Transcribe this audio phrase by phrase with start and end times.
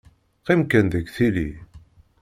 [0.41, 1.49] Qqim kan deg tili.